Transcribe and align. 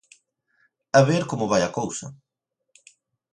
A 0.99 1.01
ver 1.09 1.23
como 1.31 1.49
vai 1.51 1.61
a 1.65 1.73
cousa. 1.79 2.07